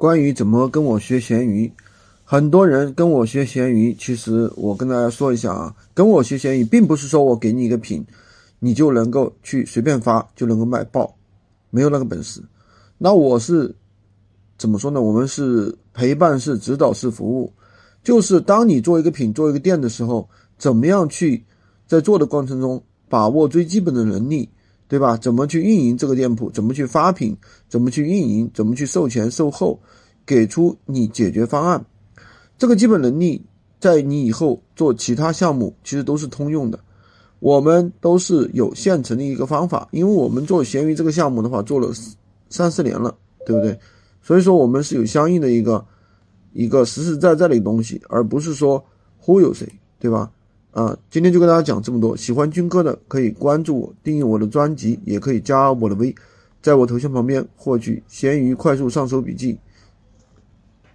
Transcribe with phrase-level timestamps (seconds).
[0.00, 1.70] 关于怎么跟我学闲鱼，
[2.24, 8.02] 很多人跟我学闲鱼，其实我跟大家说一下啊，跟我学闲鱼，并不是说我给你一个品，
[8.60, 11.14] 你就能够去随便发就能够卖爆，
[11.68, 12.40] 没有那个本事。
[12.96, 13.74] 那我是
[14.56, 15.02] 怎么说呢？
[15.02, 17.52] 我们是陪伴式、指导式服务，
[18.02, 20.26] 就是当你做一个品、做一个店的时候，
[20.56, 21.44] 怎么样去
[21.86, 24.48] 在做的过程中把握最基本的能力。
[24.90, 25.16] 对吧？
[25.16, 26.50] 怎么去运营这个店铺？
[26.50, 27.36] 怎么去发品？
[27.68, 28.50] 怎么去运营？
[28.52, 29.78] 怎么去售前售后？
[30.26, 31.86] 给出你解决方案。
[32.58, 33.40] 这个基本能力，
[33.78, 36.80] 在你以后做其他项目其实都是通用的。
[37.38, 41.92] 我们都是有现成的一个方法，因为我们做闲鱼这个项目的话，做了
[42.48, 43.78] 三四年了，对不对？
[44.20, 45.86] 所以说我们是有相应的一个
[46.52, 48.84] 一个实实在在的东西，而不是说
[49.18, 50.30] 忽悠谁，对吧？
[50.72, 52.16] 啊，今天就跟大家讲这么多。
[52.16, 56.14] 喜欢军哥的可以关注我，订阅我的专辑，也可以加我的微，
[56.62, 59.58] 在我头像旁边获取闲鱼快速上手笔记。